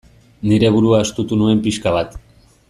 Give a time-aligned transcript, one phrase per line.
[0.51, 2.19] Nire burua estutu nuen pixka bat.